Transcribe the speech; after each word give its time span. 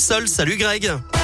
Salut 0.00 0.56
Greg. 0.56 1.19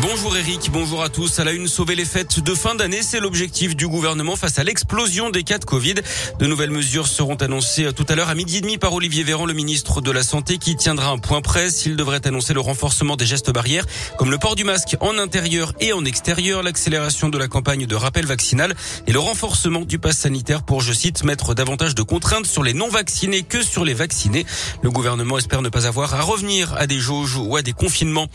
Bonjour 0.00 0.36
Eric, 0.36 0.70
bonjour 0.72 1.02
à 1.02 1.08
tous. 1.08 1.40
À 1.40 1.44
la 1.44 1.50
une, 1.50 1.66
sauver 1.66 1.96
les 1.96 2.04
fêtes 2.04 2.38
de 2.38 2.54
fin 2.54 2.76
d'année, 2.76 3.02
c'est 3.02 3.18
l'objectif 3.18 3.74
du 3.74 3.88
gouvernement 3.88 4.36
face 4.36 4.60
à 4.60 4.64
l'explosion 4.64 5.30
des 5.30 5.42
cas 5.42 5.58
de 5.58 5.64
Covid. 5.64 5.94
De 6.38 6.46
nouvelles 6.46 6.70
mesures 6.70 7.08
seront 7.08 7.34
annoncées 7.34 7.92
tout 7.92 8.06
à 8.08 8.14
l'heure 8.14 8.28
à 8.28 8.36
midi 8.36 8.58
et 8.58 8.60
demi 8.60 8.78
par 8.78 8.92
Olivier 8.92 9.24
Véran, 9.24 9.44
le 9.44 9.54
ministre 9.54 10.00
de 10.00 10.12
la 10.12 10.22
Santé, 10.22 10.58
qui 10.58 10.76
tiendra 10.76 11.08
un 11.08 11.18
point 11.18 11.40
presse. 11.40 11.84
Il 11.84 11.96
devrait 11.96 12.24
annoncer 12.28 12.54
le 12.54 12.60
renforcement 12.60 13.16
des 13.16 13.26
gestes 13.26 13.50
barrières, 13.50 13.86
comme 14.18 14.30
le 14.30 14.38
port 14.38 14.54
du 14.54 14.62
masque 14.62 14.96
en 15.00 15.18
intérieur 15.18 15.72
et 15.80 15.92
en 15.92 16.04
extérieur, 16.04 16.62
l'accélération 16.62 17.28
de 17.28 17.36
la 17.36 17.48
campagne 17.48 17.86
de 17.86 17.96
rappel 17.96 18.24
vaccinal 18.24 18.76
et 19.08 19.12
le 19.12 19.18
renforcement 19.18 19.80
du 19.80 19.98
pass 19.98 20.18
sanitaire 20.18 20.62
pour, 20.62 20.80
je 20.80 20.92
cite, 20.92 21.24
mettre 21.24 21.54
davantage 21.54 21.96
de 21.96 22.02
contraintes 22.02 22.46
sur 22.46 22.62
les 22.62 22.72
non-vaccinés 22.72 23.42
que 23.42 23.64
sur 23.64 23.84
les 23.84 23.94
vaccinés. 23.94 24.46
Le 24.82 24.92
gouvernement 24.92 25.38
espère 25.38 25.60
ne 25.60 25.70
pas 25.70 25.88
avoir 25.88 26.14
à 26.14 26.20
revenir 26.20 26.72
à 26.74 26.86
des 26.86 27.00
jauges 27.00 27.36
ou 27.36 27.56
à 27.56 27.62
des 27.62 27.72
confinements. 27.72 28.28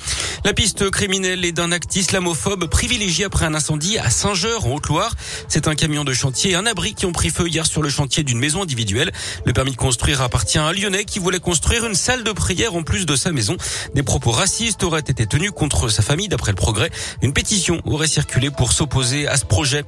La 0.45 0.53
piste 0.53 0.89
criminelle 0.89 1.45
est 1.45 1.53
d'un 1.53 1.71
acte 1.71 1.95
islamophobe 1.95 2.65
privilégié 2.65 3.23
après 3.23 3.45
un 3.45 3.53
incendie 3.53 3.97
à 3.97 4.09
Saint-Geur, 4.09 4.65
en 4.65 4.73
Haute-Loire. 4.73 5.15
C'est 5.47 5.69
un 5.69 5.75
camion 5.75 6.03
de 6.03 6.11
chantier 6.11 6.51
et 6.51 6.55
un 6.55 6.65
abri 6.65 6.95
qui 6.95 7.05
ont 7.05 7.13
pris 7.13 7.29
feu 7.29 7.47
hier 7.47 7.65
sur 7.65 7.81
le 7.81 7.87
chantier 7.87 8.23
d'une 8.23 8.39
maison 8.39 8.61
individuelle. 8.61 9.13
Le 9.45 9.53
permis 9.53 9.71
de 9.71 9.77
construire 9.77 10.21
appartient 10.21 10.57
à 10.57 10.65
un 10.65 10.73
Lyonnais 10.73 11.05
qui 11.05 11.19
voulait 11.19 11.39
construire 11.39 11.85
une 11.85 11.95
salle 11.95 12.25
de 12.25 12.31
prière 12.33 12.75
en 12.75 12.83
plus 12.83 13.05
de 13.05 13.15
sa 13.15 13.31
maison. 13.31 13.55
Des 13.95 14.03
propos 14.03 14.31
racistes 14.31 14.83
auraient 14.83 14.99
été 14.99 15.25
tenus 15.27 15.51
contre 15.51 15.87
sa 15.87 16.01
famille 16.01 16.27
d'après 16.27 16.51
le 16.51 16.57
progrès. 16.57 16.91
Une 17.21 17.31
pétition 17.31 17.81
aurait 17.85 18.07
circulé 18.07 18.51
pour 18.51 18.73
s'opposer 18.73 19.29
à 19.29 19.37
ce 19.37 19.45
projet. 19.45 19.85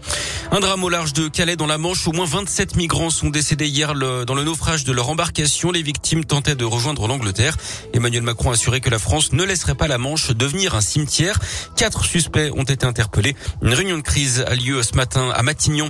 Un 0.51 0.61
drame 0.61 0.85
au 0.85 0.89
large 0.89 1.11
de 1.11 1.27
Calais 1.27 1.57
dans 1.57 1.67
la 1.67 1.77
Manche. 1.77 2.07
Au 2.07 2.13
moins 2.13 2.25
27 2.25 2.77
migrants 2.77 3.09
sont 3.09 3.29
décédés 3.29 3.67
hier 3.67 3.93
dans 3.93 4.35
le 4.35 4.43
naufrage 4.45 4.85
de 4.85 4.93
leur 4.93 5.09
embarcation. 5.09 5.71
Les 5.71 5.83
victimes 5.83 6.23
tentaient 6.23 6.55
de 6.55 6.63
rejoindre 6.63 7.09
l'Angleterre. 7.09 7.57
Emmanuel 7.93 8.23
Macron 8.23 8.51
a 8.51 8.79
que 8.79 8.89
la 8.89 8.99
France 8.99 9.33
ne 9.33 9.43
laisserait 9.43 9.75
pas 9.75 9.89
la 9.89 9.97
Manche 9.97 10.31
devenir 10.45 10.75
un 10.75 10.81
cimetière. 10.81 11.39
Quatre 11.75 12.05
suspects 12.05 12.51
ont 12.55 12.63
été 12.63 12.85
interpellés. 12.85 13.35
Une 13.63 13.73
réunion 13.73 13.97
de 13.97 14.03
crise 14.03 14.45
a 14.47 14.53
lieu 14.53 14.83
ce 14.83 14.93
matin 14.93 15.31
à 15.33 15.41
Matignon. 15.41 15.89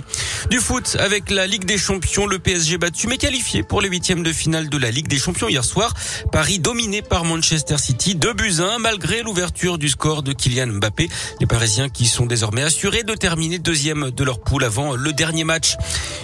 Du 0.50 0.60
foot 0.60 0.96
avec 0.98 1.30
la 1.30 1.46
Ligue 1.46 1.66
des 1.66 1.76
Champions, 1.76 2.26
le 2.26 2.38
PSG 2.38 2.78
battu 2.78 3.06
mais 3.06 3.18
qualifié 3.18 3.62
pour 3.62 3.82
les 3.82 3.88
huitièmes 3.88 4.22
de 4.22 4.32
finale 4.32 4.70
de 4.70 4.78
la 4.78 4.90
Ligue 4.90 5.08
des 5.08 5.18
Champions 5.18 5.48
hier 5.48 5.62
soir. 5.62 5.92
Paris 6.32 6.58
dominé 6.58 7.02
par 7.02 7.24
Manchester 7.24 7.76
City, 7.76 8.14
2 8.14 8.32
buts 8.32 8.60
1 8.60 8.78
malgré 8.78 9.22
l'ouverture 9.22 9.76
du 9.76 9.90
score 9.90 10.22
de 10.22 10.32
Kylian 10.32 10.68
Mbappé. 10.68 11.10
Les 11.40 11.46
Parisiens 11.46 11.90
qui 11.90 12.06
sont 12.06 12.24
désormais 12.24 12.62
assurés 12.62 13.02
de 13.02 13.14
terminer 13.14 13.58
deuxième 13.58 14.10
de 14.10 14.24
leur 14.24 14.40
poule 14.40 14.64
avant 14.64 14.96
le 14.96 15.12
dernier 15.12 15.44
match. 15.44 15.76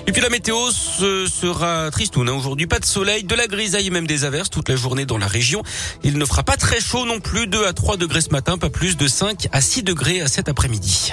Et 0.07 0.13
puis 0.13 0.23
la 0.23 0.31
météo 0.31 0.71
ce 0.71 1.27
sera 1.27 1.91
tristoun. 1.91 2.31
Hein. 2.31 2.33
Aujourd'hui, 2.33 2.67
pas 2.67 2.79
de 2.79 2.87
soleil, 2.87 3.25
de 3.25 3.35
la 3.35 3.47
grisaille 3.47 3.89
et 3.89 3.91
même 3.91 4.07
des 4.07 4.25
averses 4.25 4.49
toute 4.49 4.71
la 4.71 4.77
journée 4.77 5.05
dans 5.05 5.19
la 5.19 5.27
région. 5.27 5.63
Il 6.03 6.17
ne 6.17 6.25
fera 6.25 6.43
pas 6.43 6.57
très 6.57 6.81
chaud 6.81 7.05
non 7.05 7.21
plus, 7.21 7.47
2 7.47 7.67
à 7.67 7.75
3 7.75 7.99
degrés 7.99 8.22
ce 8.23 8.31
matin, 8.31 8.57
pas 8.57 8.71
plus 8.71 8.97
de 8.97 9.07
5 9.07 9.49
à 9.53 9.61
6 9.61 9.83
degrés 9.83 10.21
à 10.21 10.29
cet 10.29 10.49
après-midi. 10.49 11.13